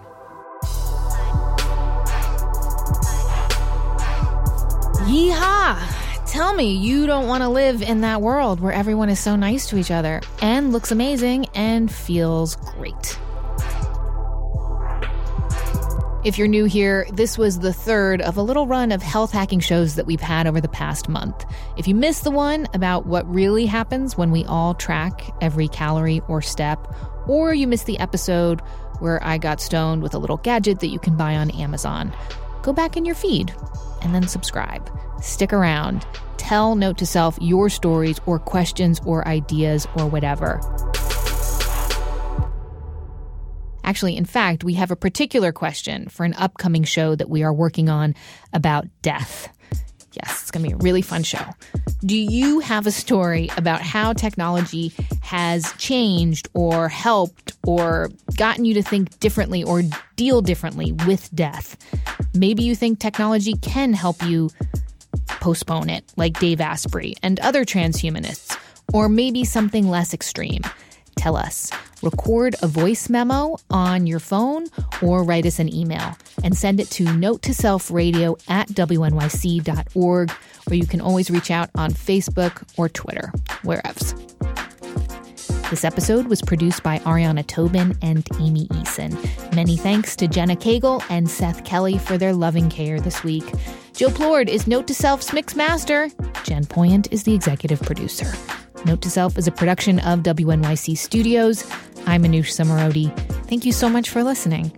Yeehaw! 5.07 6.06
Tell 6.27 6.53
me 6.53 6.73
you 6.73 7.07
don't 7.07 7.27
want 7.27 7.41
to 7.41 7.47
live 7.47 7.81
in 7.81 8.01
that 8.01 8.21
world 8.21 8.59
where 8.59 8.73
everyone 8.73 9.09
is 9.09 9.17
so 9.17 9.37
nice 9.37 9.65
to 9.67 9.77
each 9.77 9.89
other 9.89 10.21
and 10.41 10.73
looks 10.73 10.91
amazing 10.91 11.47
and 11.55 11.89
feels 11.89 12.57
great. 12.57 13.17
If 16.25 16.37
you're 16.37 16.49
new 16.49 16.65
here, 16.65 17.07
this 17.13 17.37
was 17.37 17.59
the 17.59 17.71
third 17.71 18.21
of 18.21 18.35
a 18.35 18.41
little 18.41 18.67
run 18.67 18.91
of 18.91 19.01
health 19.01 19.31
hacking 19.31 19.61
shows 19.61 19.95
that 19.95 20.05
we've 20.05 20.19
had 20.19 20.47
over 20.47 20.59
the 20.59 20.67
past 20.67 21.07
month. 21.07 21.45
If 21.77 21.87
you 21.87 21.95
missed 21.95 22.25
the 22.25 22.31
one 22.31 22.67
about 22.73 23.05
what 23.05 23.25
really 23.33 23.65
happens 23.65 24.17
when 24.17 24.29
we 24.29 24.43
all 24.45 24.73
track 24.73 25.21
every 25.41 25.69
calorie 25.69 26.21
or 26.27 26.41
step, 26.41 26.93
or 27.25 27.53
you 27.53 27.67
missed 27.67 27.85
the 27.85 27.99
episode 27.99 28.59
where 28.99 29.23
I 29.23 29.37
got 29.37 29.61
stoned 29.61 30.03
with 30.03 30.13
a 30.13 30.19
little 30.19 30.37
gadget 30.37 30.81
that 30.81 30.87
you 30.87 30.99
can 30.99 31.15
buy 31.15 31.37
on 31.37 31.51
Amazon, 31.51 32.13
go 32.63 32.73
back 32.73 32.97
in 32.97 33.05
your 33.05 33.15
feed 33.15 33.55
and 34.01 34.13
then 34.13 34.27
subscribe. 34.27 34.91
Stick 35.21 35.53
around. 35.53 36.05
Tell 36.37 36.75
Note 36.75 36.97
to 36.99 37.05
Self 37.05 37.37
your 37.41 37.69
stories 37.69 38.19
or 38.25 38.39
questions 38.39 39.01
or 39.05 39.27
ideas 39.27 39.87
or 39.95 40.07
whatever. 40.07 40.61
Actually, 43.83 44.17
in 44.17 44.25
fact, 44.25 44.63
we 44.63 44.73
have 44.73 44.91
a 44.91 44.95
particular 44.97 45.51
question 45.51 46.09
for 46.09 46.25
an 46.25 46.33
upcoming 46.33 46.83
show 46.83 47.15
that 47.15 47.29
we 47.29 47.43
are 47.43 47.53
working 47.53 47.89
on 47.89 48.15
about 48.51 48.85
death. 49.01 49.47
Yes, 50.11 50.41
it's 50.41 50.51
going 50.51 50.63
to 50.63 50.69
be 50.69 50.73
a 50.73 50.77
really 50.77 51.01
fun 51.01 51.23
show. 51.23 51.45
Do 52.01 52.17
you 52.17 52.59
have 52.59 52.85
a 52.85 52.91
story 52.91 53.49
about 53.55 53.81
how 53.81 54.13
technology 54.13 54.91
has 55.21 55.71
changed 55.73 56.49
or 56.53 56.89
helped 56.89 57.53
or 57.65 58.09
gotten 58.35 58.65
you 58.65 58.73
to 58.73 58.81
think 58.81 59.19
differently 59.19 59.63
or 59.63 59.83
deal 60.15 60.41
differently 60.41 60.91
with 61.05 61.33
death? 61.33 61.77
Maybe 62.33 62.63
you 62.63 62.75
think 62.75 62.99
technology 62.99 63.53
can 63.53 63.93
help 63.93 64.21
you 64.23 64.49
postpone 65.47 65.89
it, 65.89 66.03
like 66.17 66.37
Dave 66.41 66.59
Asprey 66.59 67.15
and 67.23 67.39
other 67.39 67.63
transhumanists, 67.63 68.59
or 68.91 69.07
maybe 69.07 69.45
something 69.45 69.87
less 69.87 70.13
extreme. 70.13 70.61
Tell 71.15 71.37
us. 71.37 71.71
Record 72.01 72.57
a 72.61 72.67
voice 72.67 73.09
memo 73.09 73.55
on 73.69 74.07
your 74.07 74.19
phone 74.19 74.65
or 75.01 75.23
write 75.23 75.45
us 75.45 75.59
an 75.59 75.73
email 75.73 76.17
and 76.43 76.55
send 76.55 76.81
it 76.81 76.89
to 76.91 77.05
note 77.13 77.43
to 77.43 77.53
self 77.53 77.89
radio 77.89 78.35
at 78.49 78.67
wnyc.org, 78.67 80.31
or 80.69 80.73
you 80.73 80.85
can 80.85 80.99
always 80.99 81.31
reach 81.31 81.49
out 81.49 81.69
on 81.75 81.91
Facebook 81.91 82.61
or 82.77 82.89
Twitter, 82.89 83.31
wherever. 83.63 84.05
This 85.69 85.85
episode 85.85 86.27
was 86.27 86.41
produced 86.41 86.83
by 86.83 86.99
Ariana 86.99 87.47
Tobin 87.47 87.97
and 88.01 88.27
Amy 88.41 88.67
Eason. 88.67 89.13
Many 89.55 89.77
thanks 89.77 90.17
to 90.17 90.27
Jenna 90.27 90.57
Cagle 90.57 91.01
and 91.09 91.29
Seth 91.29 91.63
Kelly 91.63 91.97
for 91.97 92.17
their 92.17 92.33
loving 92.33 92.69
care 92.69 92.99
this 92.99 93.23
week. 93.23 93.45
Joe 93.97 94.09
Plourde 94.09 94.47
is 94.47 94.67
Note 94.67 94.85
to 94.85 94.93
Self's 94.93 95.33
mix 95.33 95.55
master. 95.55 96.09
Jen 96.43 96.63
Poyant 96.65 97.11
is 97.11 97.23
the 97.23 97.33
executive 97.33 97.81
producer. 97.81 98.31
Note 98.85 99.01
to 99.01 99.09
Self 99.09 99.39
is 99.39 99.47
a 99.47 99.51
production 99.51 99.97
of 100.01 100.19
WNYC 100.19 100.95
Studios. 100.95 101.67
I'm 102.05 102.21
Manoush 102.21 102.53
Zomorodi. 102.53 103.11
Thank 103.47 103.65
you 103.65 103.71
so 103.71 103.89
much 103.89 104.11
for 104.11 104.23
listening. 104.23 104.71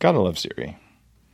Gotta 0.00 0.18
love 0.18 0.36
Siri. 0.36 0.76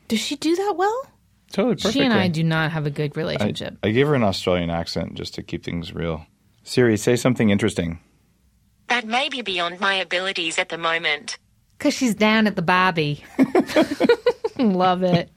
Does 0.08 0.20
she 0.20 0.36
do 0.36 0.54
that 0.54 0.74
well? 0.76 1.06
Totally 1.52 1.76
perfectly. 1.76 1.92
She 1.92 2.04
and 2.04 2.12
I 2.12 2.28
do 2.28 2.44
not 2.44 2.70
have 2.70 2.84
a 2.84 2.90
good 2.90 3.12
I, 3.16 3.18
relationship. 3.18 3.78
I 3.82 3.92
gave 3.92 4.08
her 4.08 4.14
an 4.14 4.24
Australian 4.24 4.68
accent 4.68 5.14
just 5.14 5.32
to 5.36 5.42
keep 5.42 5.64
things 5.64 5.94
real. 5.94 6.26
Siri, 6.64 6.98
say 6.98 7.16
something 7.16 7.48
interesting. 7.48 7.98
That 8.92 9.06
may 9.06 9.30
be 9.30 9.40
beyond 9.40 9.80
my 9.80 9.94
abilities 9.94 10.58
at 10.58 10.68
the 10.68 10.76
moment. 10.76 11.38
Because 11.78 11.94
she's 11.94 12.14
down 12.14 12.46
at 12.46 12.56
the 12.56 12.60
Barbie. 12.60 13.24
Love 14.58 15.02
it. 15.02 15.30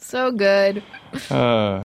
So 0.00 0.32
good. 0.32 0.82
Uh. 1.30 1.78